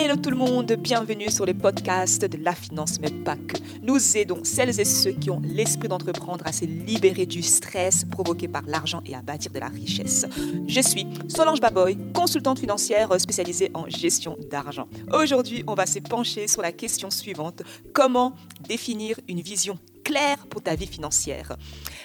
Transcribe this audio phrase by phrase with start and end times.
[0.00, 3.56] Hello tout le monde, bienvenue sur le podcast de la finance, mais pas que.
[3.82, 8.46] Nous aidons celles et ceux qui ont l'esprit d'entreprendre à se libérer du stress provoqué
[8.46, 10.24] par l'argent et à bâtir de la richesse.
[10.68, 14.86] Je suis Solange Baboy, consultante financière spécialisée en gestion d'argent.
[15.12, 18.36] Aujourd'hui, on va se pencher sur la question suivante comment
[18.68, 21.56] définir une vision claire pour ta vie financière?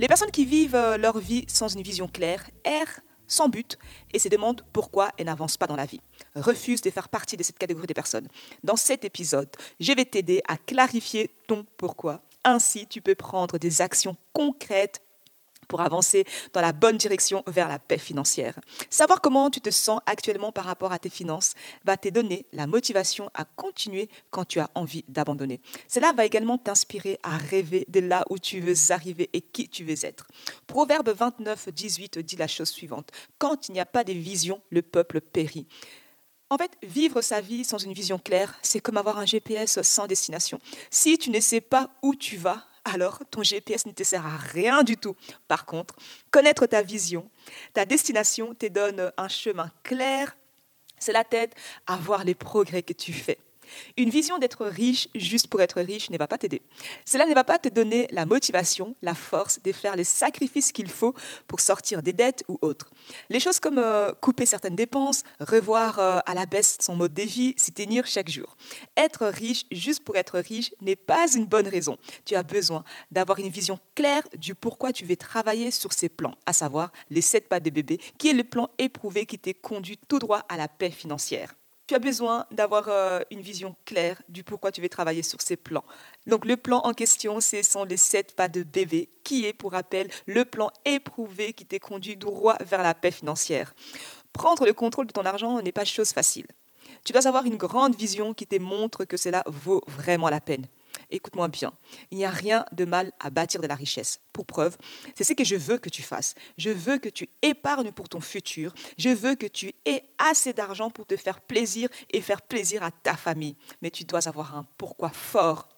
[0.00, 3.78] Les personnes qui vivent leur vie sans une vision claire errent sans but
[4.12, 6.00] et se demandent pourquoi elles n'avancent pas dans la vie,
[6.34, 8.28] refusent de faire partie de cette catégorie de personnes.
[8.64, 9.48] Dans cet épisode,
[9.80, 12.22] je vais t'aider à clarifier ton pourquoi.
[12.44, 15.02] Ainsi, tu peux prendre des actions concrètes
[15.68, 18.58] pour avancer dans la bonne direction vers la paix financière.
[18.90, 21.54] Savoir comment tu te sens actuellement par rapport à tes finances
[21.84, 25.60] va te donner la motivation à continuer quand tu as envie d'abandonner.
[25.88, 29.84] Cela va également t'inspirer à rêver de là où tu veux arriver et qui tu
[29.84, 30.26] veux être.
[30.66, 33.10] Proverbe 29, 18 dit la chose suivante.
[33.38, 35.66] Quand il n'y a pas de vision, le peuple périt.
[36.48, 40.06] En fait, vivre sa vie sans une vision claire, c'est comme avoir un GPS sans
[40.06, 40.60] destination.
[40.90, 44.36] Si tu ne sais pas où tu vas, alors ton GPS ne te sert à
[44.36, 45.16] rien du tout.
[45.48, 45.96] Par contre,
[46.30, 47.28] connaître ta vision,
[47.72, 50.36] ta destination te donne un chemin clair.
[50.98, 51.52] Cela t'aide
[51.86, 53.38] à voir les progrès que tu fais.
[53.96, 56.62] Une vision d'être riche juste pour être riche ne va pas t'aider.
[57.04, 60.88] Cela ne va pas te donner la motivation, la force de faire les sacrifices qu'il
[60.88, 61.14] faut
[61.46, 62.90] pour sortir des dettes ou autres.
[63.30, 67.22] Les choses comme euh, couper certaines dépenses, revoir euh, à la baisse son mode de
[67.22, 68.56] vie, s'y tenir chaque jour.
[68.96, 71.96] Être riche juste pour être riche n'est pas une bonne raison.
[72.24, 76.34] Tu as besoin d'avoir une vision claire du pourquoi tu veux travailler sur ces plans,
[76.46, 79.98] à savoir les sept pas de bébé, qui est le plan éprouvé qui t'est conduit
[80.08, 81.54] tout droit à la paix financière
[81.86, 85.56] tu as besoin d'avoir euh, une vision claire du pourquoi tu veux travailler sur ces
[85.56, 85.84] plans.
[86.26, 89.72] Donc le plan en question, ce sont les sept pas de bébé, qui est, pour
[89.72, 93.74] rappel, le plan éprouvé qui t'est conduit droit vers la paix financière.
[94.32, 96.46] Prendre le contrôle de ton argent n'est pas chose facile.
[97.04, 100.66] Tu dois avoir une grande vision qui te montre que cela vaut vraiment la peine
[101.10, 101.72] écoute-moi bien,
[102.10, 104.20] il n'y a rien de mal à bâtir de la richesse.
[104.32, 104.76] Pour preuve,
[105.14, 106.34] c'est ce que je veux que tu fasses.
[106.58, 108.74] Je veux que tu épargnes pour ton futur.
[108.98, 112.90] Je veux que tu aies assez d'argent pour te faire plaisir et faire plaisir à
[112.90, 113.56] ta famille.
[113.82, 115.68] Mais tu dois avoir un pourquoi fort,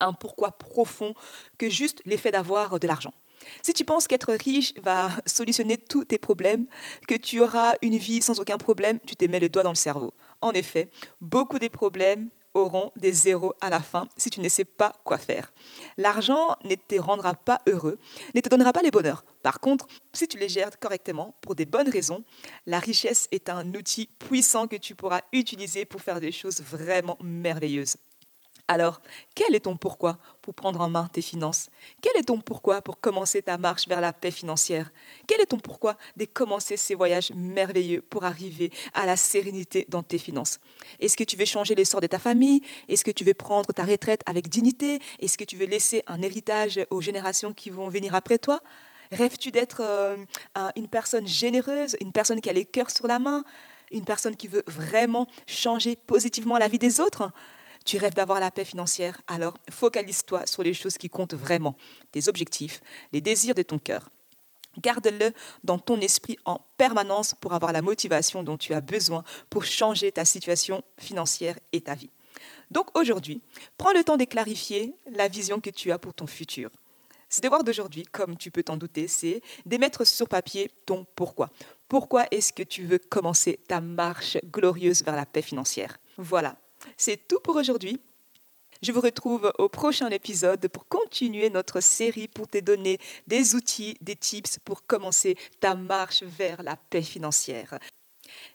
[0.00, 1.14] un pourquoi profond
[1.58, 3.12] que juste l'effet d'avoir de l'argent.
[3.62, 6.66] Si tu penses qu'être riche va solutionner tous tes problèmes,
[7.08, 9.76] que tu auras une vie sans aucun problème, tu te mets le doigt dans le
[9.76, 10.14] cerveau.
[10.40, 14.64] En effet, beaucoup des problèmes auront des zéros à la fin si tu ne sais
[14.64, 15.52] pas quoi faire.
[15.96, 17.98] L'argent ne te rendra pas heureux,
[18.34, 19.24] ne te donnera pas les bonheurs.
[19.42, 22.24] Par contre, si tu les gères correctement, pour des bonnes raisons,
[22.66, 27.18] la richesse est un outil puissant que tu pourras utiliser pour faire des choses vraiment
[27.22, 27.96] merveilleuses.
[28.72, 29.00] Alors,
[29.34, 31.70] quel est ton pourquoi pour prendre en main tes finances?
[32.00, 34.92] Quel est ton pourquoi pour commencer ta marche vers la paix financière?
[35.26, 40.04] Quel est ton pourquoi de commencer ces voyages merveilleux pour arriver à la sérénité dans
[40.04, 40.60] tes finances?
[41.00, 42.62] Est-ce que tu veux changer l'essor de ta famille?
[42.88, 45.00] Est-ce que tu veux prendre ta retraite avec dignité?
[45.18, 48.60] Est-ce que tu veux laisser un héritage aux générations qui vont venir après toi?
[49.10, 50.16] Rêves-tu d'être euh,
[50.76, 53.42] une personne généreuse, une personne qui a les cœurs sur la main,
[53.90, 57.32] une personne qui veut vraiment changer positivement la vie des autres?
[57.90, 61.74] Tu rêves d'avoir la paix financière, alors focalise-toi sur les choses qui comptent vraiment,
[62.12, 62.80] tes objectifs,
[63.12, 64.10] les désirs de ton cœur.
[64.78, 65.32] Garde-le
[65.64, 70.12] dans ton esprit en permanence pour avoir la motivation dont tu as besoin pour changer
[70.12, 72.10] ta situation financière et ta vie.
[72.70, 73.42] Donc aujourd'hui,
[73.76, 76.70] prends le temps de clarifier la vision que tu as pour ton futur.
[77.28, 81.50] Ce devoir d'aujourd'hui, comme tu peux t'en douter, c'est de mettre sur papier ton pourquoi.
[81.88, 85.98] Pourquoi est-ce que tu veux commencer ta marche glorieuse vers la paix financière?
[86.18, 86.56] Voilà,
[87.00, 87.98] c'est tout pour aujourd'hui.
[88.82, 93.96] Je vous retrouve au prochain épisode pour continuer notre série pour te donner des outils,
[94.00, 97.78] des tips pour commencer ta marche vers la paix financière.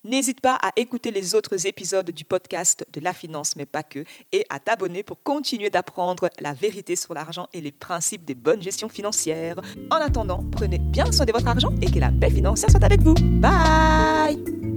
[0.03, 4.05] N'hésite pas à écouter les autres épisodes du podcast de la finance, mais pas que,
[4.31, 8.61] et à t'abonner pour continuer d'apprendre la vérité sur l'argent et les principes des bonnes
[8.61, 9.59] gestions financières.
[9.91, 13.01] En attendant, prenez bien soin de votre argent et que la paix financière soit avec
[13.01, 13.15] vous.
[13.15, 14.74] Bye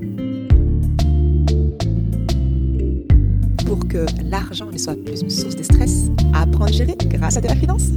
[3.89, 7.41] que l'argent ne soit plus une source de stress, à apprendre à gérer grâce à
[7.41, 7.91] de la finance.